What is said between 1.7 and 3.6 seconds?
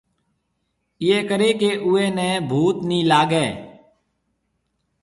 اوئيَ ني ڀُوت نِي لاگيَ